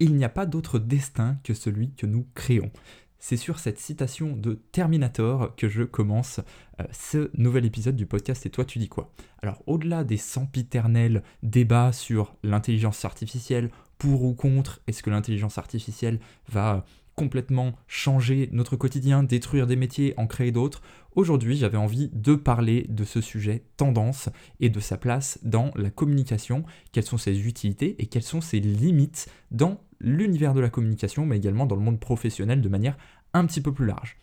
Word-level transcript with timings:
Il 0.00 0.16
n'y 0.16 0.24
a 0.24 0.28
pas 0.28 0.46
d'autre 0.46 0.78
destin 0.78 1.38
que 1.44 1.54
celui 1.54 1.92
que 1.92 2.06
nous 2.06 2.26
créons. 2.34 2.70
C'est 3.18 3.36
sur 3.38 3.58
cette 3.58 3.78
citation 3.78 4.36
de 4.36 4.60
Terminator 4.72 5.54
que 5.56 5.68
je 5.68 5.82
commence 5.82 6.40
euh, 6.80 6.84
ce 6.92 7.30
nouvel 7.38 7.64
épisode 7.64 7.96
du 7.96 8.04
podcast 8.04 8.44
Et 8.44 8.50
toi 8.50 8.66
tu 8.66 8.78
dis 8.78 8.88
quoi? 8.88 9.12
Alors 9.40 9.62
au-delà 9.66 10.04
des 10.04 10.18
sempiternels 10.18 11.22
débats 11.42 11.92
sur 11.92 12.34
l'intelligence 12.42 13.04
artificielle, 13.04 13.70
pour 13.98 14.24
ou 14.24 14.34
contre, 14.34 14.82
est-ce 14.86 15.02
que 15.02 15.10
l'intelligence 15.10 15.56
artificielle 15.56 16.20
va 16.48 16.84
complètement 17.14 17.72
changer 17.86 18.48
notre 18.52 18.76
quotidien, 18.76 19.22
détruire 19.22 19.66
des 19.66 19.76
métiers, 19.76 20.14
en 20.18 20.26
créer 20.26 20.52
d'autres? 20.52 20.82
Aujourd'hui, 21.14 21.56
j'avais 21.56 21.78
envie 21.78 22.10
de 22.12 22.34
parler 22.34 22.86
de 22.88 23.04
ce 23.04 23.20
sujet 23.20 23.64
tendance 23.76 24.28
et 24.58 24.68
de 24.68 24.80
sa 24.80 24.98
place 24.98 25.38
dans 25.42 25.70
la 25.76 25.90
communication, 25.90 26.64
quelles 26.92 27.04
sont 27.04 27.18
ses 27.18 27.46
utilités 27.46 27.94
et 28.00 28.06
quelles 28.06 28.24
sont 28.24 28.40
ses 28.40 28.58
limites 28.58 29.28
dans 29.52 29.80
l'univers 30.00 30.54
de 30.54 30.60
la 30.60 30.70
communication, 30.70 31.26
mais 31.26 31.36
également 31.36 31.66
dans 31.66 31.76
le 31.76 31.82
monde 31.82 32.00
professionnel 32.00 32.60
de 32.60 32.68
manière 32.68 32.96
un 33.32 33.46
petit 33.46 33.60
peu 33.60 33.72
plus 33.72 33.86
large. 33.86 34.16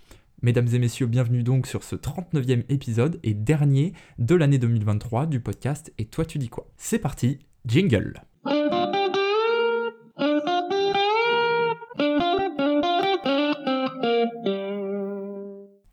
Mesdames 0.44 0.68
et 0.74 0.80
messieurs, 0.80 1.06
bienvenue 1.06 1.44
donc 1.44 1.68
sur 1.68 1.84
ce 1.84 1.96
39e 1.96 2.64
épisode 2.70 3.20
et 3.22 3.36
dernier 3.36 3.94
de 4.18 4.34
l'année 4.34 4.58
2023 4.58 5.28
du 5.28 5.40
podcast 5.40 5.94
Et 6.00 6.06
toi 6.06 6.26
tu 6.26 6.40
dis 6.40 6.50
quoi? 6.50 6.68
C'est 6.78 6.98
parti, 6.98 7.38
jingle 7.66 8.24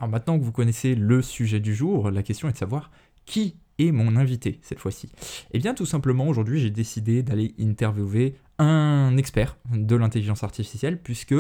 Alors 0.01 0.09
maintenant 0.09 0.39
que 0.39 0.45
vous 0.45 0.53
connaissez 0.53 0.95
le 0.95 1.21
sujet 1.21 1.61
du 1.61 1.75
jour, 1.75 2.11
la 2.11 2.23
question 2.23 2.49
est 2.49 2.53
de 2.53 2.57
savoir 2.57 2.91
qui 3.27 3.57
est 3.79 3.93
mon 3.93 4.17
invité 4.17 4.59
cette 4.63 4.79
fois-ci. 4.79 5.11
Eh 5.53 5.59
bien 5.59 5.75
tout 5.75 5.87
simplement 5.87 6.29
aujourd'hui 6.29 6.61
j'ai 6.61 6.71
décidé 6.71 7.23
d'aller 7.23 7.55
interviewer 7.61 8.35
un 8.59 9.17
expert 9.17 9.57
de 9.73 9.97
l'intelligence 9.97 10.45
artificielle 10.45 11.01
puisque 11.01 11.35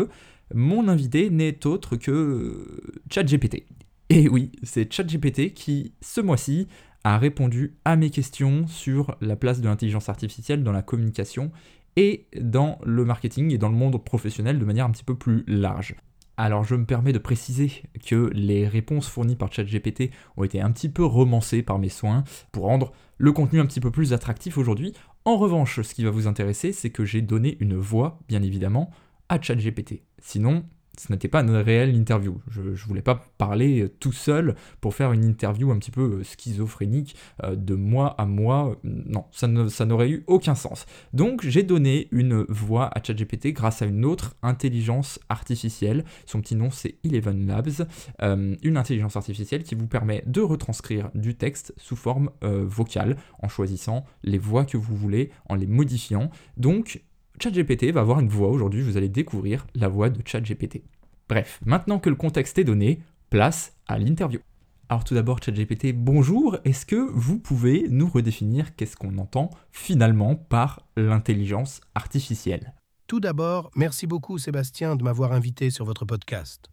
mon 0.54 0.88
invité 0.88 1.30
n'est 1.30 1.66
autre 1.66 1.96
que 1.96 2.80
ChatGPT. 3.10 3.66
Et 4.10 4.28
oui, 4.28 4.52
c'est 4.62 4.90
ChatGPT 4.90 5.52
qui 5.52 5.92
ce 6.00 6.20
mois-ci 6.20 6.66
a 7.04 7.18
répondu 7.18 7.76
à 7.84 7.96
mes 7.96 8.10
questions 8.10 8.66
sur 8.66 9.16
la 9.20 9.36
place 9.36 9.60
de 9.60 9.68
l'intelligence 9.68 10.08
artificielle 10.08 10.62
dans 10.62 10.72
la 10.72 10.82
communication 10.82 11.52
et 11.96 12.26
dans 12.40 12.78
le 12.84 13.04
marketing 13.04 13.52
et 13.52 13.58
dans 13.58 13.68
le 13.68 13.76
monde 13.76 14.02
professionnel 14.02 14.58
de 14.58 14.64
manière 14.64 14.86
un 14.86 14.90
petit 14.90 15.04
peu 15.04 15.14
plus 15.14 15.44
large. 15.46 15.94
Alors 16.40 16.62
je 16.62 16.76
me 16.76 16.84
permets 16.84 17.12
de 17.12 17.18
préciser 17.18 17.82
que 18.06 18.30
les 18.32 18.68
réponses 18.68 19.08
fournies 19.08 19.34
par 19.34 19.52
ChatGPT 19.52 20.12
ont 20.36 20.44
été 20.44 20.60
un 20.60 20.70
petit 20.70 20.88
peu 20.88 21.04
romancées 21.04 21.64
par 21.64 21.80
mes 21.80 21.88
soins 21.88 22.22
pour 22.52 22.66
rendre 22.66 22.92
le 23.16 23.32
contenu 23.32 23.58
un 23.58 23.66
petit 23.66 23.80
peu 23.80 23.90
plus 23.90 24.12
attractif 24.12 24.56
aujourd'hui. 24.56 24.94
En 25.24 25.36
revanche, 25.36 25.80
ce 25.82 25.94
qui 25.94 26.04
va 26.04 26.10
vous 26.10 26.28
intéresser, 26.28 26.72
c'est 26.72 26.90
que 26.90 27.04
j'ai 27.04 27.22
donné 27.22 27.56
une 27.58 27.76
voix, 27.76 28.20
bien 28.28 28.40
évidemment, 28.40 28.92
à 29.28 29.42
ChatGPT. 29.42 30.04
Sinon, 30.20 30.64
ce 30.98 31.12
n'était 31.12 31.28
pas 31.28 31.42
une 31.42 31.50
réelle 31.50 31.94
interview. 31.94 32.40
Je 32.50 32.60
ne 32.60 32.74
voulais 32.74 33.02
pas 33.02 33.24
parler 33.38 33.82
euh, 33.82 33.88
tout 33.88 34.12
seul 34.12 34.54
pour 34.80 34.94
faire 34.94 35.12
une 35.12 35.24
interview 35.24 35.70
un 35.70 35.78
petit 35.78 35.90
peu 35.90 36.18
euh, 36.18 36.24
schizophrénique 36.24 37.14
euh, 37.44 37.54
de 37.56 37.74
moi 37.74 38.14
à 38.18 38.26
moi. 38.26 38.76
Non, 38.82 39.24
ça, 39.30 39.46
n'aurait 39.46 40.10
eu 40.10 40.24
aucun 40.26 40.54
sens. 40.54 40.86
Donc 41.12 41.46
j'ai 41.46 41.62
donné 41.62 42.08
une 42.10 42.44
voix 42.48 42.86
à 42.86 43.02
ChatGPT 43.02 43.52
grâce 43.52 43.82
à 43.82 43.86
une 43.86 44.04
autre 44.04 44.34
intelligence 44.42 45.20
artificielle. 45.28 46.04
Son 46.26 46.40
petit 46.40 46.56
nom 46.56 46.70
c'est 46.70 46.96
Eleven 47.04 47.46
Labs. 47.46 47.86
une 48.20 48.76
intelligence 48.76 49.16
artificielle 49.16 49.62
qui 49.62 49.74
vous 49.74 49.86
permet 49.86 50.22
de 50.26 50.40
retranscrire 50.40 51.10
du 51.14 51.34
texte 51.34 51.72
sous 51.76 51.96
forme 51.96 52.30
vocale 52.42 53.16
en 53.40 53.48
choisissant 53.48 54.04
les 54.22 54.38
voix 54.38 54.64
que 54.64 54.76
vous 54.76 54.96
voulez, 54.96 55.30
en 55.48 55.54
les 55.54 55.66
modifiant. 55.66 56.30
Donc 56.56 57.02
ChatGPT 57.40 57.92
va 57.92 58.00
avoir 58.00 58.20
une 58.20 58.28
voix 58.28 58.48
aujourd'hui, 58.48 58.82
vous 58.82 58.96
allez 58.96 59.08
découvrir 59.08 59.66
la 59.74 59.88
voix 59.88 60.10
de 60.10 60.20
ChatGPT. 60.24 60.82
Bref, 61.28 61.60
maintenant 61.64 61.98
que 61.98 62.10
le 62.10 62.16
contexte 62.16 62.58
est 62.58 62.64
donné, 62.64 63.00
place 63.30 63.76
à 63.86 63.98
l'interview. 63.98 64.40
Alors 64.88 65.04
tout 65.04 65.14
d'abord, 65.14 65.38
ChatGPT, 65.42 65.92
bonjour, 65.94 66.56
est-ce 66.64 66.86
que 66.86 66.96
vous 66.96 67.38
pouvez 67.38 67.86
nous 67.90 68.08
redéfinir 68.08 68.74
qu'est-ce 68.74 68.96
qu'on 68.96 69.18
entend 69.18 69.50
finalement 69.70 70.34
par 70.34 70.82
l'intelligence 70.96 71.80
artificielle? 71.94 72.74
Tout 73.06 73.20
d'abord, 73.20 73.70
merci 73.76 74.06
beaucoup 74.06 74.38
Sébastien 74.38 74.96
de 74.96 75.04
m'avoir 75.04 75.32
invité 75.32 75.70
sur 75.70 75.84
votre 75.84 76.04
podcast. 76.04 76.68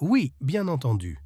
Oui, 0.00 0.32
bien 0.40 0.68
entendu. 0.68 1.18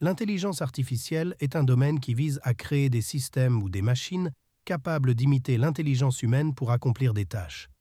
L'intelligence 0.00 0.62
artificielle 0.62 1.36
est 1.40 1.54
un 1.54 1.64
domaine 1.64 2.00
qui 2.00 2.14
vise 2.14 2.40
à 2.42 2.54
créer 2.54 2.90
des 2.90 3.02
systèmes 3.02 3.62
ou 3.62 3.68
des 3.68 3.82
machines 3.82 4.32
capables 4.64 5.14
d'imiter 5.14 5.58
l'intelligence 5.58 6.22
humaine 6.22 6.54
pour 6.54 6.72
accomplir 6.72 7.14
des 7.14 7.26
tâches 7.26 7.71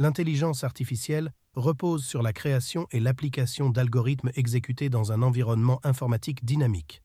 l'intelligence 0.00 0.64
artificielle 0.64 1.30
repose 1.54 2.06
sur 2.06 2.22
la 2.22 2.32
création 2.32 2.86
et 2.90 3.00
l'application 3.00 3.68
d'algorithmes 3.68 4.30
exécutés 4.34 4.88
dans 4.88 5.12
un 5.12 5.20
environnement 5.20 5.78
informatique 5.84 6.42
dynamique. 6.42 7.02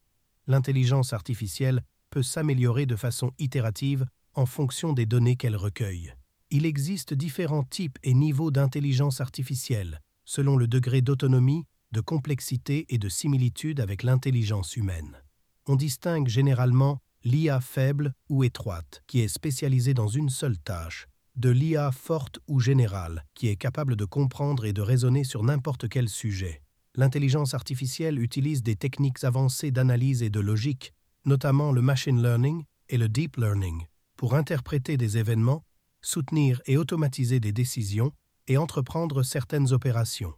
L'intelligence 0.47 1.11
artificielle 1.11 1.81
peut 2.09 2.23
s'améliorer 2.23 2.85
de 2.85 2.95
façon 2.95 3.31
itérative 3.37 4.05
en 4.33 4.45
fonction 4.45 4.93
des 4.93 5.05
données 5.05 5.35
qu'elle 5.35 5.57
recueille. 5.57 6.13
Il 6.51 6.65
existe 6.65 7.13
différents 7.13 7.63
types 7.63 7.99
et 8.01 8.13
niveaux 8.13 8.49
d'intelligence 8.49 9.19
artificielle, 9.19 9.99
selon 10.23 10.55
le 10.55 10.67
degré 10.67 11.01
d'autonomie, 11.01 11.65
de 11.91 11.99
complexité 11.99 12.85
et 12.87 12.97
de 12.97 13.09
similitude 13.09 13.81
avec 13.81 14.03
l'intelligence 14.03 14.77
humaine. 14.77 15.21
On 15.67 15.75
distingue 15.75 16.29
généralement 16.29 17.01
l'IA 17.25 17.59
faible 17.59 18.13
ou 18.29 18.45
étroite, 18.45 19.03
qui 19.05 19.19
est 19.19 19.27
spécialisée 19.27 19.93
dans 19.93 20.07
une 20.07 20.29
seule 20.29 20.57
tâche, 20.59 21.07
de 21.35 21.49
l'IA 21.49 21.91
forte 21.91 22.39
ou 22.47 22.59
générale, 22.59 23.25
qui 23.33 23.47
est 23.47 23.55
capable 23.55 23.95
de 23.95 24.05
comprendre 24.05 24.65
et 24.65 24.73
de 24.73 24.81
raisonner 24.81 25.23
sur 25.23 25.43
n'importe 25.43 25.89
quel 25.89 26.09
sujet. 26.09 26.61
L'intelligence 26.95 27.53
artificielle 27.53 28.19
utilise 28.19 28.63
des 28.63 28.75
techniques 28.75 29.23
avancées 29.23 29.71
d'analyse 29.71 30.23
et 30.23 30.29
de 30.29 30.39
logique, 30.39 30.93
notamment 31.25 31.71
le 31.71 31.81
machine 31.81 32.21
learning 32.21 32.63
et 32.89 32.97
le 32.97 33.09
deep 33.09 33.35
learning, 33.37 33.85
pour 34.15 34.35
interpréter 34.35 34.95
des 34.95 35.17
événements, 35.17 35.65
soutenir 36.01 36.61
et 36.65 36.77
automatiser 36.77 37.39
des 37.39 37.51
décisions 37.51 38.11
et 38.47 38.57
entreprendre 38.57 39.23
certaines 39.23 39.73
opérations. 39.73 40.33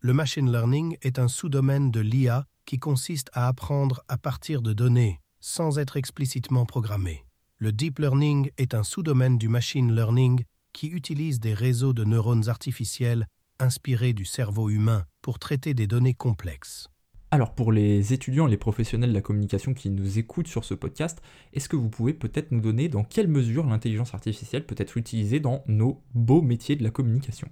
Le 0.00 0.12
machine 0.12 0.50
learning 0.50 0.96
est 1.02 1.18
un 1.18 1.28
sous-domaine 1.28 1.90
de 1.90 2.00
l'IA 2.00 2.46
qui 2.64 2.78
consiste 2.78 3.30
à 3.32 3.46
apprendre 3.46 4.02
à 4.08 4.16
partir 4.16 4.62
de 4.62 4.72
données 4.72 5.20
sans 5.40 5.78
être 5.78 5.96
explicitement 5.96 6.66
programmé. 6.66 7.24
Le 7.62 7.72
deep 7.72 7.98
learning 7.98 8.50
est 8.56 8.72
un 8.72 8.82
sous-domaine 8.82 9.36
du 9.36 9.48
machine 9.48 9.94
learning 9.94 10.44
qui 10.72 10.86
utilise 10.86 11.40
des 11.40 11.52
réseaux 11.52 11.92
de 11.92 12.04
neurones 12.04 12.48
artificiels 12.48 13.26
inspirés 13.58 14.14
du 14.14 14.24
cerveau 14.24 14.70
humain 14.70 15.04
pour 15.20 15.38
traiter 15.38 15.74
des 15.74 15.86
données 15.86 16.14
complexes. 16.14 16.88
Alors 17.30 17.54
pour 17.54 17.70
les 17.70 18.14
étudiants 18.14 18.48
et 18.48 18.50
les 18.50 18.56
professionnels 18.56 19.10
de 19.10 19.14
la 19.14 19.20
communication 19.20 19.74
qui 19.74 19.90
nous 19.90 20.18
écoutent 20.18 20.48
sur 20.48 20.64
ce 20.64 20.72
podcast, 20.72 21.20
est-ce 21.52 21.68
que 21.68 21.76
vous 21.76 21.90
pouvez 21.90 22.14
peut-être 22.14 22.50
nous 22.50 22.62
donner 22.62 22.88
dans 22.88 23.04
quelle 23.04 23.28
mesure 23.28 23.66
l'intelligence 23.66 24.14
artificielle 24.14 24.64
peut 24.64 24.74
être 24.78 24.96
utilisée 24.96 25.38
dans 25.38 25.62
nos 25.66 26.02
beaux 26.14 26.40
métiers 26.40 26.76
de 26.76 26.82
la 26.82 26.90
communication? 26.90 27.50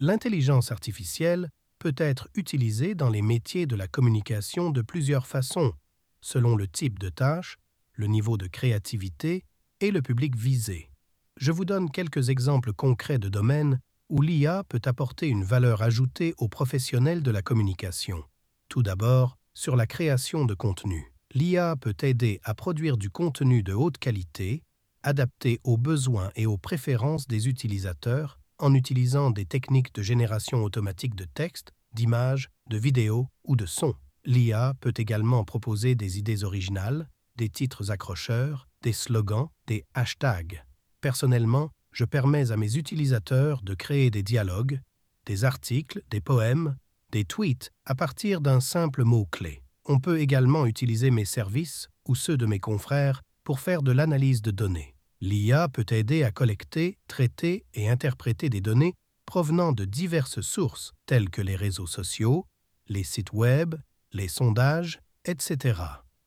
L'intelligence 0.00 0.72
artificielle 0.72 1.48
peut 1.78 1.94
être 1.96 2.26
utilisée 2.34 2.96
dans 2.96 3.08
les 3.08 3.22
métiers 3.22 3.66
de 3.66 3.76
la 3.76 3.86
communication 3.86 4.70
de 4.70 4.82
plusieurs 4.82 5.28
façons, 5.28 5.74
selon 6.20 6.56
le 6.56 6.66
type 6.66 6.98
de 6.98 7.08
tâche, 7.08 7.56
le 7.98 8.06
niveau 8.06 8.36
de 8.36 8.46
créativité 8.46 9.44
et 9.80 9.90
le 9.90 10.00
public 10.00 10.36
visé. 10.36 10.88
Je 11.36 11.52
vous 11.52 11.64
donne 11.64 11.90
quelques 11.90 12.30
exemples 12.30 12.72
concrets 12.72 13.18
de 13.18 13.28
domaines 13.28 13.80
où 14.08 14.22
l'IA 14.22 14.64
peut 14.68 14.80
apporter 14.84 15.26
une 15.26 15.44
valeur 15.44 15.82
ajoutée 15.82 16.32
aux 16.38 16.48
professionnels 16.48 17.22
de 17.22 17.30
la 17.30 17.42
communication. 17.42 18.22
Tout 18.68 18.82
d'abord, 18.82 19.36
sur 19.52 19.74
la 19.74 19.86
création 19.86 20.44
de 20.44 20.54
contenu. 20.54 21.12
L'IA 21.34 21.74
peut 21.76 21.96
aider 22.02 22.40
à 22.44 22.54
produire 22.54 22.96
du 22.96 23.10
contenu 23.10 23.62
de 23.64 23.74
haute 23.74 23.98
qualité, 23.98 24.62
adapté 25.02 25.58
aux 25.64 25.76
besoins 25.76 26.30
et 26.36 26.46
aux 26.46 26.56
préférences 26.56 27.26
des 27.26 27.48
utilisateurs 27.48 28.38
en 28.58 28.74
utilisant 28.74 29.30
des 29.30 29.44
techniques 29.44 29.94
de 29.94 30.02
génération 30.02 30.62
automatique 30.62 31.16
de 31.16 31.24
texte, 31.24 31.72
d'images, 31.92 32.48
de 32.70 32.78
vidéos 32.78 33.28
ou 33.44 33.56
de 33.56 33.66
sons. 33.66 33.94
L'IA 34.24 34.74
peut 34.80 34.94
également 34.96 35.44
proposer 35.44 35.94
des 35.94 36.18
idées 36.18 36.44
originales, 36.44 37.08
des 37.38 37.48
titres 37.48 37.90
accrocheurs, 37.90 38.68
des 38.82 38.92
slogans, 38.92 39.48
des 39.66 39.86
hashtags. 39.94 40.64
Personnellement, 41.00 41.70
je 41.92 42.04
permets 42.04 42.50
à 42.50 42.56
mes 42.56 42.76
utilisateurs 42.76 43.62
de 43.62 43.74
créer 43.74 44.10
des 44.10 44.22
dialogues, 44.22 44.80
des 45.24 45.44
articles, 45.44 46.02
des 46.10 46.20
poèmes, 46.20 46.76
des 47.12 47.24
tweets 47.24 47.70
à 47.86 47.94
partir 47.94 48.40
d'un 48.40 48.60
simple 48.60 49.04
mot-clé. 49.04 49.62
On 49.86 50.00
peut 50.00 50.20
également 50.20 50.66
utiliser 50.66 51.10
mes 51.10 51.24
services 51.24 51.88
ou 52.06 52.14
ceux 52.14 52.36
de 52.36 52.44
mes 52.44 52.58
confrères 52.58 53.22
pour 53.44 53.60
faire 53.60 53.82
de 53.82 53.92
l'analyse 53.92 54.42
de 54.42 54.50
données. 54.50 54.94
L'IA 55.20 55.68
peut 55.68 55.86
aider 55.90 56.22
à 56.24 56.30
collecter, 56.30 56.98
traiter 57.08 57.64
et 57.72 57.88
interpréter 57.88 58.50
des 58.50 58.60
données 58.60 58.94
provenant 59.24 59.72
de 59.72 59.84
diverses 59.84 60.40
sources 60.40 60.92
telles 61.06 61.30
que 61.30 61.42
les 61.42 61.56
réseaux 61.56 61.86
sociaux, 61.86 62.46
les 62.88 63.04
sites 63.04 63.32
web, 63.32 63.74
les 64.12 64.28
sondages, 64.28 65.00
etc. 65.24 65.80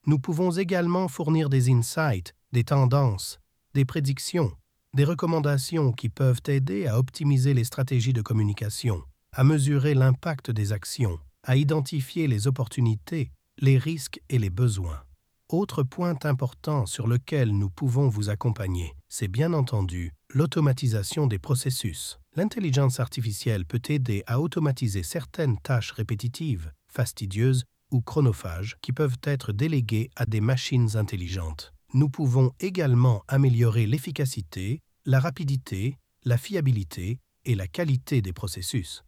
Nous 0.06 0.18
pouvons 0.18 0.50
également 0.50 1.06
fournir 1.06 1.48
des 1.48 1.70
insights, 1.70 2.34
des 2.50 2.64
tendances, 2.64 3.38
des 3.72 3.84
prédictions, 3.84 4.52
des 4.94 5.04
recommandations 5.04 5.92
qui 5.92 6.08
peuvent 6.08 6.42
aider 6.48 6.88
à 6.88 6.98
optimiser 6.98 7.54
les 7.54 7.62
stratégies 7.62 8.12
de 8.12 8.20
communication, 8.20 9.02
à 9.32 9.44
mesurer 9.44 9.94
l'impact 9.94 10.50
des 10.50 10.72
actions, 10.72 11.20
à 11.44 11.56
identifier 11.56 12.26
les 12.26 12.48
opportunités, 12.48 13.30
les 13.58 13.78
risques 13.78 14.20
et 14.28 14.38
les 14.38 14.50
besoins. 14.50 15.02
Autre 15.48 15.84
point 15.84 16.16
important 16.24 16.84
sur 16.84 17.06
lequel 17.06 17.56
nous 17.56 17.70
pouvons 17.70 18.08
vous 18.08 18.28
accompagner, 18.28 18.94
c'est 19.08 19.28
bien 19.28 19.52
entendu 19.52 20.12
l'automatisation 20.30 21.28
des 21.28 21.38
processus. 21.38 22.18
L'intelligence 22.34 22.98
artificielle 22.98 23.66
peut 23.66 23.82
aider 23.88 24.24
à 24.26 24.40
automatiser 24.40 25.04
certaines 25.04 25.58
tâches 25.58 25.92
répétitives, 25.92 26.72
fastidieuses 26.88 27.64
ou 27.92 28.00
chronophages 28.00 28.76
qui 28.82 28.92
peuvent 28.92 29.18
être 29.22 29.52
déléguées 29.52 30.10
à 30.16 30.26
des 30.26 30.40
machines 30.40 30.96
intelligentes. 30.96 31.72
Nous 31.94 32.08
pouvons 32.08 32.50
également 32.58 33.22
améliorer 33.28 33.86
l'efficacité, 33.86 34.80
la 35.04 35.20
rapidité, 35.20 35.98
la 36.24 36.38
fiabilité 36.38 37.20
et 37.44 37.54
la 37.54 37.68
qualité 37.68 38.22
des 38.22 38.32
processus. 38.32 39.04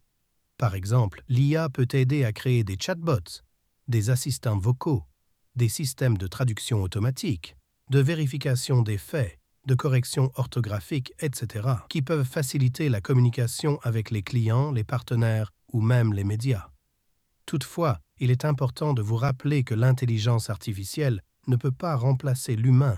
Par 0.57 0.75
exemple, 0.75 1.23
l'IA 1.27 1.67
peut 1.67 1.87
aider 1.91 2.23
à 2.23 2.31
créer 2.31 2.63
des 2.63 2.77
chatbots, 2.79 3.41
des 3.87 4.09
assistants 4.09 4.57
vocaux, 4.57 5.03
des 5.55 5.69
systèmes 5.69 6.17
de 6.17 6.27
traduction 6.27 6.81
automatique, 6.81 7.57
de 7.89 7.99
vérification 7.99 8.81
des 8.81 8.97
faits, 8.97 9.39
de 9.65 9.75
correction 9.75 10.31
orthographique, 10.35 11.13
etc., 11.19 11.67
qui 11.89 12.01
peuvent 12.01 12.25
faciliter 12.25 12.89
la 12.89 13.01
communication 13.01 13.79
avec 13.81 14.11
les 14.11 14.21
clients, 14.21 14.71
les 14.71 14.83
partenaires 14.83 15.51
ou 15.73 15.81
même 15.81 16.13
les 16.13 16.23
médias. 16.23 16.69
Toutefois, 17.45 17.99
il 18.19 18.31
est 18.31 18.45
important 18.45 18.93
de 18.93 19.01
vous 19.01 19.15
rappeler 19.15 19.63
que 19.63 19.73
l'intelligence 19.73 20.49
artificielle 20.49 21.21
ne 21.47 21.55
peut 21.55 21.71
pas 21.71 21.95
remplacer 21.95 22.55
l'humain, 22.55 22.97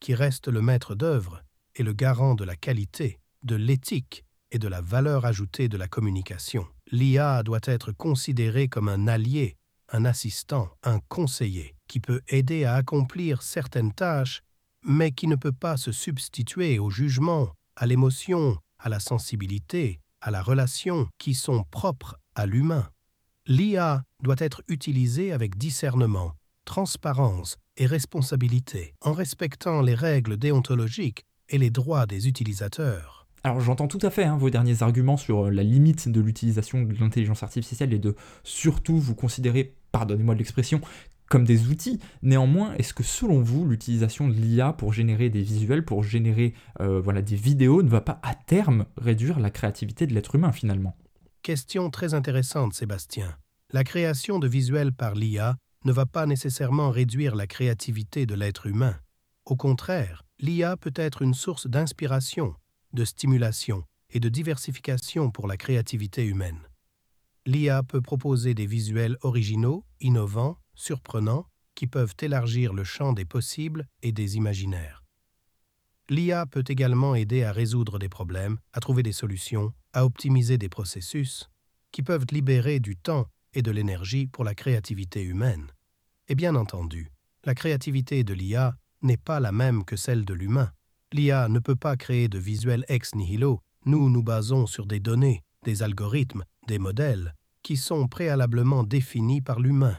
qui 0.00 0.14
reste 0.14 0.48
le 0.48 0.62
maître 0.62 0.94
d'œuvre 0.94 1.42
et 1.74 1.82
le 1.82 1.92
garant 1.92 2.34
de 2.34 2.44
la 2.44 2.56
qualité, 2.56 3.20
de 3.42 3.56
l'éthique 3.56 4.24
et 4.50 4.58
de 4.58 4.68
la 4.68 4.80
valeur 4.80 5.24
ajoutée 5.24 5.68
de 5.68 5.76
la 5.76 5.88
communication. 5.88 6.66
L'IA 6.90 7.42
doit 7.42 7.60
être 7.64 7.92
considérée 7.92 8.68
comme 8.68 8.88
un 8.88 9.08
allié, 9.08 9.56
un 9.88 10.04
assistant, 10.04 10.70
un 10.82 11.00
conseiller, 11.08 11.74
qui 11.88 12.00
peut 12.00 12.20
aider 12.28 12.64
à 12.64 12.74
accomplir 12.74 13.42
certaines 13.42 13.92
tâches, 13.92 14.42
mais 14.84 15.12
qui 15.12 15.26
ne 15.26 15.36
peut 15.36 15.52
pas 15.52 15.76
se 15.76 15.92
substituer 15.92 16.78
au 16.78 16.90
jugement, 16.90 17.50
à 17.76 17.86
l'émotion, 17.86 18.58
à 18.78 18.88
la 18.88 19.00
sensibilité, 19.00 20.00
à 20.20 20.30
la 20.30 20.42
relation 20.42 21.08
qui 21.18 21.34
sont 21.34 21.64
propres 21.70 22.16
à 22.34 22.46
l'humain. 22.46 22.88
L'IA 23.46 24.04
doit 24.22 24.36
être 24.38 24.62
utilisée 24.68 25.32
avec 25.32 25.56
discernement, 25.56 26.32
transparence 26.64 27.58
et 27.76 27.86
responsabilité, 27.86 28.94
en 29.00 29.12
respectant 29.12 29.82
les 29.82 29.94
règles 29.94 30.36
déontologiques 30.36 31.24
et 31.48 31.58
les 31.58 31.70
droits 31.70 32.06
des 32.06 32.28
utilisateurs. 32.28 33.26
Alors 33.44 33.60
j'entends 33.60 33.88
tout 33.88 33.98
à 34.02 34.10
fait 34.10 34.24
hein, 34.24 34.36
vos 34.36 34.50
derniers 34.50 34.82
arguments 34.82 35.16
sur 35.16 35.46
euh, 35.46 35.50
la 35.50 35.64
limite 35.64 36.08
de 36.08 36.20
l'utilisation 36.20 36.82
de 36.82 36.94
l'intelligence 36.94 37.42
artificielle 37.42 37.92
et 37.92 37.98
de 37.98 38.14
surtout 38.44 38.98
vous 38.98 39.16
considérer, 39.16 39.74
pardonnez-moi 39.90 40.34
de 40.34 40.38
l'expression, 40.38 40.80
comme 41.28 41.44
des 41.44 41.66
outils. 41.66 41.98
Néanmoins, 42.22 42.74
est-ce 42.74 42.94
que 42.94 43.02
selon 43.02 43.40
vous, 43.40 43.66
l'utilisation 43.66 44.28
de 44.28 44.34
l'IA 44.34 44.72
pour 44.72 44.92
générer 44.92 45.28
des 45.28 45.42
visuels, 45.42 45.84
pour 45.84 46.04
générer 46.04 46.54
euh, 46.80 47.00
voilà, 47.00 47.22
des 47.22 47.36
vidéos, 47.36 47.82
ne 47.82 47.88
va 47.88 48.02
pas 48.02 48.20
à 48.22 48.34
terme 48.34 48.84
réduire 48.96 49.40
la 49.40 49.50
créativité 49.50 50.06
de 50.06 50.14
l'être 50.14 50.34
humain 50.34 50.52
finalement? 50.52 50.94
Question 51.42 51.90
très 51.90 52.14
intéressante, 52.14 52.74
Sébastien. 52.74 53.34
La 53.74 53.84
création 53.84 54.38
de 54.38 54.46
visuels 54.46 54.92
par 54.92 55.14
l'IA 55.14 55.56
ne 55.86 55.92
va 55.92 56.04
pas 56.04 56.26
nécessairement 56.26 56.90
réduire 56.90 57.34
la 57.34 57.46
créativité 57.46 58.26
de 58.26 58.34
l'être 58.34 58.66
humain. 58.66 58.98
Au 59.46 59.56
contraire, 59.56 60.24
l'IA 60.40 60.76
peut 60.76 60.92
être 60.94 61.22
une 61.22 61.32
source 61.32 61.66
d'inspiration, 61.66 62.54
de 62.92 63.06
stimulation 63.06 63.84
et 64.10 64.20
de 64.20 64.28
diversification 64.28 65.30
pour 65.30 65.48
la 65.48 65.56
créativité 65.56 66.26
humaine. 66.26 66.60
L'IA 67.46 67.82
peut 67.82 68.02
proposer 68.02 68.52
des 68.52 68.66
visuels 68.66 69.16
originaux, 69.22 69.86
innovants, 70.00 70.58
surprenants, 70.74 71.46
qui 71.74 71.86
peuvent 71.86 72.14
élargir 72.20 72.74
le 72.74 72.84
champ 72.84 73.14
des 73.14 73.24
possibles 73.24 73.86
et 74.02 74.12
des 74.12 74.36
imaginaires. 74.36 75.02
L'IA 76.10 76.44
peut 76.44 76.64
également 76.68 77.14
aider 77.14 77.42
à 77.42 77.52
résoudre 77.52 77.98
des 77.98 78.10
problèmes, 78.10 78.58
à 78.74 78.80
trouver 78.80 79.02
des 79.02 79.12
solutions, 79.12 79.72
à 79.94 80.04
optimiser 80.04 80.58
des 80.58 80.68
processus, 80.68 81.48
qui 81.90 82.02
peuvent 82.02 82.26
libérer 82.30 82.78
du 82.78 82.96
temps 82.96 83.28
et 83.54 83.62
de 83.62 83.70
l'énergie 83.70 84.26
pour 84.26 84.44
la 84.44 84.54
créativité 84.54 85.22
humaine. 85.22 85.72
Et 86.28 86.34
bien 86.34 86.54
entendu, 86.54 87.12
la 87.44 87.54
créativité 87.54 88.24
de 88.24 88.34
l'IA 88.34 88.76
n'est 89.02 89.16
pas 89.16 89.40
la 89.40 89.52
même 89.52 89.84
que 89.84 89.96
celle 89.96 90.24
de 90.24 90.34
l'humain. 90.34 90.70
L'IA 91.12 91.48
ne 91.48 91.58
peut 91.58 91.76
pas 91.76 91.96
créer 91.96 92.28
de 92.28 92.38
visuels 92.38 92.84
ex 92.88 93.14
nihilo. 93.14 93.60
Nous 93.84 94.08
nous 94.08 94.22
basons 94.22 94.66
sur 94.66 94.86
des 94.86 95.00
données, 95.00 95.42
des 95.64 95.82
algorithmes, 95.82 96.44
des 96.68 96.78
modèles, 96.78 97.34
qui 97.62 97.76
sont 97.76 98.08
préalablement 98.08 98.84
définis 98.84 99.40
par 99.40 99.60
l'humain. 99.60 99.96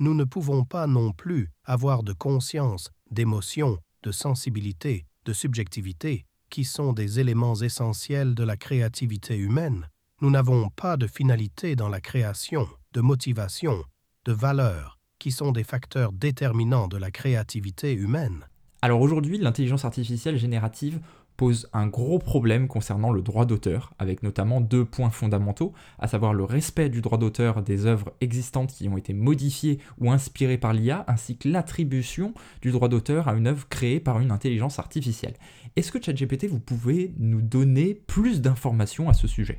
Nous 0.00 0.14
ne 0.14 0.24
pouvons 0.24 0.64
pas 0.64 0.86
non 0.86 1.12
plus 1.12 1.50
avoir 1.64 2.02
de 2.02 2.12
conscience, 2.12 2.90
d'émotion, 3.10 3.78
de 4.02 4.12
sensibilité, 4.12 5.06
de 5.24 5.32
subjectivité, 5.32 6.26
qui 6.50 6.64
sont 6.64 6.92
des 6.92 7.20
éléments 7.20 7.56
essentiels 7.56 8.34
de 8.34 8.44
la 8.44 8.56
créativité 8.56 9.36
humaine. 9.36 9.88
Nous 10.20 10.30
n'avons 10.30 10.70
pas 10.70 10.96
de 10.96 11.06
finalité 11.06 11.76
dans 11.76 11.88
la 11.88 12.00
création, 12.00 12.68
de 12.96 13.02
motivation, 13.02 13.84
de 14.24 14.32
valeur, 14.32 14.98
qui 15.18 15.30
sont 15.30 15.52
des 15.52 15.64
facteurs 15.64 16.12
déterminants 16.12 16.88
de 16.88 16.96
la 16.96 17.10
créativité 17.10 17.92
humaine. 17.92 18.46
Alors 18.80 19.02
aujourd'hui, 19.02 19.36
l'intelligence 19.36 19.84
artificielle 19.84 20.38
générative 20.38 20.98
pose 21.36 21.68
un 21.74 21.88
gros 21.88 22.18
problème 22.18 22.68
concernant 22.68 23.12
le 23.12 23.20
droit 23.20 23.44
d'auteur, 23.44 23.92
avec 23.98 24.22
notamment 24.22 24.62
deux 24.62 24.86
points 24.86 25.10
fondamentaux, 25.10 25.74
à 25.98 26.08
savoir 26.08 26.32
le 26.32 26.44
respect 26.44 26.88
du 26.88 27.02
droit 27.02 27.18
d'auteur 27.18 27.62
des 27.62 27.84
œuvres 27.84 28.14
existantes 28.22 28.72
qui 28.72 28.88
ont 28.88 28.96
été 28.96 29.12
modifiées 29.12 29.78
ou 29.98 30.10
inspirées 30.10 30.56
par 30.56 30.72
l'IA, 30.72 31.04
ainsi 31.06 31.36
que 31.36 31.50
l'attribution 31.50 32.32
du 32.62 32.70
droit 32.70 32.88
d'auteur 32.88 33.28
à 33.28 33.34
une 33.34 33.46
œuvre 33.46 33.68
créée 33.68 34.00
par 34.00 34.20
une 34.20 34.30
intelligence 34.30 34.78
artificielle. 34.78 35.34
Est-ce 35.76 35.92
que 35.92 36.02
ChatGPT, 36.02 36.46
vous 36.46 36.60
pouvez 36.60 37.12
nous 37.18 37.42
donner 37.42 37.92
plus 37.92 38.40
d'informations 38.40 39.10
à 39.10 39.12
ce 39.12 39.28
sujet? 39.28 39.58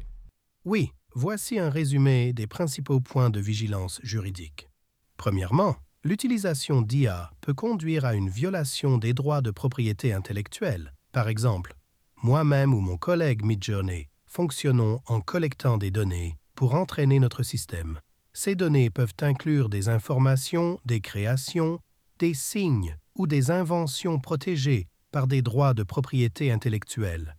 Oui, 0.66 0.92
voici 1.14 1.58
un 1.58 1.70
résumé 1.70 2.34
des 2.34 2.48
principaux 2.48 3.00
points 3.00 3.30
de 3.30 3.40
vigilance 3.40 4.00
juridique. 4.04 4.70
Premièrement, 5.18 5.76
l'utilisation 6.04 6.82
d'IA 6.82 7.32
peut 7.42 7.54
conduire 7.54 8.06
à 8.06 8.14
une 8.14 8.30
violation 8.30 8.98
des 8.98 9.14
droits 9.14 9.42
de 9.42 9.52
propriété 9.52 10.14
intellectuelle. 10.14 10.94
Par 11.12 11.28
exemple, 11.28 11.76
moi-même 12.22 12.74
ou 12.74 12.80
mon 12.80 12.98
collègue 12.98 13.44
Midjourney 13.44 14.10
fonctionnons 14.28 15.00
en 15.08 15.22
collectant 15.22 15.78
des 15.78 15.92
données 15.92 16.38
pour 16.56 16.76
entraîner 16.76 17.20
notre 17.20 17.44
système. 17.44 18.00
Ces 18.34 18.56
données 18.56 18.90
peuvent 18.90 19.16
inclure 19.22 19.70
des 19.70 19.90
informations, 19.90 20.80
des 20.86 21.02
créations, 21.02 21.80
des 22.20 22.34
signes 22.34 22.98
ou 23.16 23.26
des 23.26 23.50
inventions 23.50 24.20
protégées 24.20 24.88
par 25.12 25.26
des 25.26 25.42
droits 25.42 25.74
de 25.74 25.84
propriété 25.84 26.52
intellectuelle. 26.52 27.36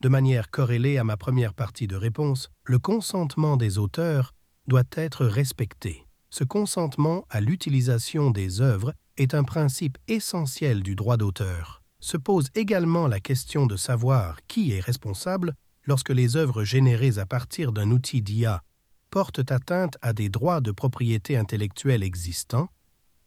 De 0.00 0.08
manière 0.08 0.50
corrélée 0.50 0.98
à 0.98 1.04
ma 1.04 1.16
première 1.16 1.54
partie 1.54 1.86
de 1.86 1.96
réponse, 1.96 2.50
le 2.64 2.78
consentement 2.78 3.56
des 3.56 3.78
auteurs 3.78 4.34
doit 4.66 4.84
être 4.92 5.24
respecté. 5.24 6.06
Ce 6.28 6.44
consentement 6.44 7.24
à 7.30 7.40
l'utilisation 7.40 8.30
des 8.30 8.60
œuvres 8.60 8.92
est 9.16 9.34
un 9.34 9.42
principe 9.42 9.96
essentiel 10.06 10.82
du 10.82 10.96
droit 10.96 11.16
d'auteur. 11.16 11.82
Se 12.00 12.18
pose 12.18 12.48
également 12.54 13.08
la 13.08 13.20
question 13.20 13.66
de 13.66 13.76
savoir 13.76 14.38
qui 14.46 14.72
est 14.72 14.80
responsable 14.80 15.54
lorsque 15.84 16.10
les 16.10 16.36
œuvres 16.36 16.62
générées 16.62 17.18
à 17.18 17.24
partir 17.24 17.72
d'un 17.72 17.90
outil 17.90 18.20
d'IA 18.20 18.62
portent 19.10 19.50
atteinte 19.50 19.96
à 20.02 20.12
des 20.12 20.28
droits 20.28 20.60
de 20.60 20.72
propriété 20.72 21.38
intellectuelle 21.38 22.02
existants 22.02 22.68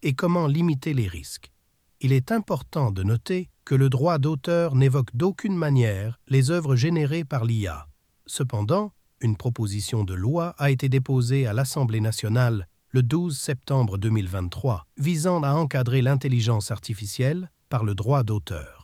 et 0.03 0.13
comment 0.13 0.45
limiter 0.45 0.93
les 0.93 1.07
risques. 1.07 1.51
Il 1.99 2.13
est 2.13 2.31
important 2.31 2.91
de 2.91 3.01
noter 3.01 3.49
que 3.69 3.75
le 3.75 3.87
droit 3.91 4.17
d'auteur 4.17 4.73
n'évoque 4.73 5.15
d'aucune 5.15 5.55
manière 5.55 6.19
les 6.27 6.49
œuvres 6.49 6.75
générées 6.75 7.23
par 7.23 7.45
l'IA. 7.45 7.85
Cependant, 8.25 8.93
une 9.21 9.37
proposition 9.37 10.03
de 10.03 10.15
loi 10.15 10.55
a 10.57 10.71
été 10.71 10.89
déposée 10.89 11.45
à 11.45 11.53
l'Assemblée 11.53 12.01
nationale 12.01 12.67
le 12.89 13.03
12 13.03 13.37
septembre 13.37 13.99
2023, 13.99 14.87
visant 14.97 15.43
à 15.43 15.51
encadrer 15.51 16.01
l'intelligence 16.01 16.71
artificielle 16.71 17.51
par 17.69 17.83
le 17.83 17.93
droit 17.93 18.23
d'auteur. 18.23 18.78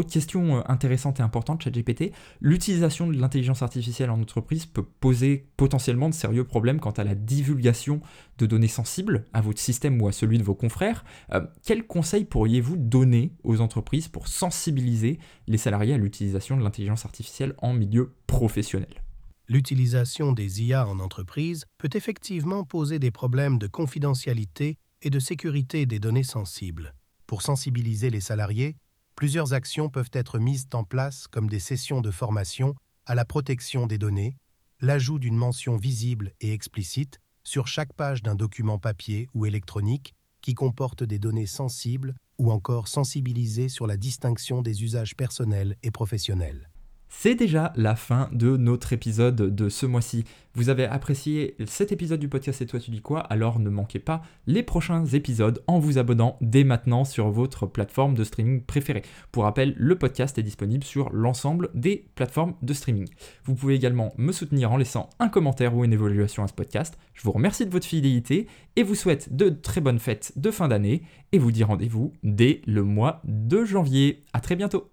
Autre 0.00 0.10
question 0.10 0.56
euh, 0.56 0.62
intéressante 0.64 1.20
et 1.20 1.22
importante, 1.22 1.60
ChatGPT, 1.60 2.12
l'utilisation 2.40 3.06
de 3.06 3.18
l'intelligence 3.18 3.60
artificielle 3.60 4.08
en 4.08 4.18
entreprise 4.18 4.64
peut 4.64 4.82
poser 4.82 5.50
potentiellement 5.58 6.08
de 6.08 6.14
sérieux 6.14 6.44
problèmes 6.44 6.80
quant 6.80 6.92
à 6.92 7.04
la 7.04 7.14
divulgation 7.14 8.00
de 8.38 8.46
données 8.46 8.66
sensibles 8.66 9.26
à 9.34 9.42
votre 9.42 9.60
système 9.60 10.00
ou 10.00 10.08
à 10.08 10.12
celui 10.12 10.38
de 10.38 10.42
vos 10.42 10.54
confrères. 10.54 11.04
Euh, 11.34 11.46
quels 11.66 11.86
conseils 11.86 12.24
pourriez-vous 12.24 12.78
donner 12.78 13.34
aux 13.44 13.60
entreprises 13.60 14.08
pour 14.08 14.26
sensibiliser 14.26 15.18
les 15.46 15.58
salariés 15.58 15.92
à 15.92 15.98
l'utilisation 15.98 16.56
de 16.56 16.62
l'intelligence 16.62 17.04
artificielle 17.04 17.52
en 17.58 17.74
milieu 17.74 18.14
professionnel? 18.26 19.02
L'utilisation 19.48 20.32
des 20.32 20.62
IA 20.62 20.88
en 20.88 20.98
entreprise 20.98 21.66
peut 21.76 21.90
effectivement 21.92 22.64
poser 22.64 22.98
des 22.98 23.10
problèmes 23.10 23.58
de 23.58 23.66
confidentialité 23.66 24.78
et 25.02 25.10
de 25.10 25.18
sécurité 25.18 25.84
des 25.84 25.98
données 25.98 26.22
sensibles. 26.22 26.94
Pour 27.26 27.42
sensibiliser 27.42 28.08
les 28.08 28.20
salariés, 28.20 28.76
Plusieurs 29.20 29.52
actions 29.52 29.90
peuvent 29.90 30.08
être 30.14 30.38
mises 30.38 30.66
en 30.72 30.82
place 30.82 31.26
comme 31.26 31.50
des 31.50 31.58
sessions 31.58 32.00
de 32.00 32.10
formation 32.10 32.74
à 33.04 33.14
la 33.14 33.26
protection 33.26 33.86
des 33.86 33.98
données, 33.98 34.38
l'ajout 34.80 35.18
d'une 35.18 35.36
mention 35.36 35.76
visible 35.76 36.32
et 36.40 36.54
explicite 36.54 37.20
sur 37.44 37.66
chaque 37.66 37.92
page 37.92 38.22
d'un 38.22 38.34
document 38.34 38.78
papier 38.78 39.28
ou 39.34 39.44
électronique 39.44 40.14
qui 40.40 40.54
comporte 40.54 41.04
des 41.04 41.18
données 41.18 41.44
sensibles 41.44 42.14
ou 42.38 42.50
encore 42.50 42.88
sensibilisées 42.88 43.68
sur 43.68 43.86
la 43.86 43.98
distinction 43.98 44.62
des 44.62 44.84
usages 44.84 45.14
personnels 45.14 45.76
et 45.82 45.90
professionnels. 45.90 46.69
C'est 47.12 47.34
déjà 47.34 47.72
la 47.76 47.96
fin 47.96 48.30
de 48.32 48.56
notre 48.56 48.92
épisode 48.92 49.34
de 49.54 49.68
ce 49.68 49.84
mois-ci. 49.84 50.24
Vous 50.54 50.68
avez 50.68 50.86
apprécié 50.86 51.54
cet 51.66 51.92
épisode 51.92 52.20
du 52.20 52.28
podcast 52.28 52.62
Et 52.62 52.66
toi 52.66 52.78
tu 52.80 52.92
dis 52.92 53.02
quoi? 53.02 53.20
Alors 53.20 53.58
ne 53.58 53.68
manquez 53.68 53.98
pas 53.98 54.22
les 54.46 54.62
prochains 54.62 55.04
épisodes 55.04 55.62
en 55.66 55.80
vous 55.80 55.98
abonnant 55.98 56.38
dès 56.40 56.64
maintenant 56.64 57.04
sur 57.04 57.28
votre 57.28 57.66
plateforme 57.66 58.14
de 58.14 58.24
streaming 58.24 58.62
préférée. 58.62 59.02
Pour 59.32 59.42
rappel, 59.42 59.74
le 59.76 59.98
podcast 59.98 60.38
est 60.38 60.44
disponible 60.44 60.84
sur 60.84 61.10
l'ensemble 61.10 61.68
des 61.74 62.06
plateformes 62.14 62.54
de 62.62 62.72
streaming. 62.72 63.08
Vous 63.44 63.54
pouvez 63.54 63.74
également 63.74 64.14
me 64.16 64.32
soutenir 64.32 64.72
en 64.72 64.76
laissant 64.76 65.10
un 65.18 65.28
commentaire 65.28 65.74
ou 65.76 65.84
une 65.84 65.92
évaluation 65.92 66.44
à 66.44 66.48
ce 66.48 66.54
podcast. 66.54 66.96
Je 67.12 67.22
vous 67.24 67.32
remercie 67.32 67.66
de 67.66 67.70
votre 67.70 67.86
fidélité 67.86 68.46
et 68.76 68.82
vous 68.84 68.94
souhaite 68.94 69.34
de 69.36 69.50
très 69.50 69.80
bonnes 69.80 69.98
fêtes 69.98 70.32
de 70.36 70.50
fin 70.50 70.68
d'année 70.68 71.02
et 71.32 71.38
vous 71.38 71.52
dis 71.52 71.64
rendez-vous 71.64 72.12
dès 72.22 72.62
le 72.66 72.84
mois 72.84 73.20
de 73.24 73.64
janvier. 73.64 74.24
A 74.32 74.40
très 74.40 74.56
bientôt 74.56 74.90